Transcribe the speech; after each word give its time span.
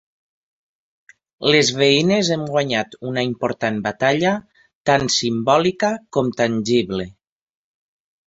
Les 1.55 1.67
veïnes 1.81 2.29
hem 2.35 2.45
guanyat 2.53 2.95
una 3.09 3.25
important 3.33 3.77
batalla 3.85 4.33
tant 4.91 5.05
simbòlica 5.17 5.93
com 6.17 6.35
tangible. 6.43 7.09